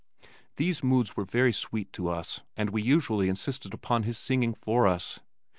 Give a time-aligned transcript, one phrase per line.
[0.55, 4.87] These moods were very sweet to us and we usually insisted upon his singing for
[4.87, 5.19] us.